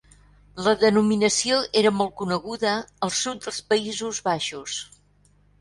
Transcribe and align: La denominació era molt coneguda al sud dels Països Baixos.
La 0.67 0.71
denominació 0.83 1.59
era 1.83 1.93
molt 1.99 2.15
coneguda 2.23 2.73
al 3.09 3.15
sud 3.21 3.45
dels 3.47 3.63
Països 3.75 4.23
Baixos. 4.31 4.83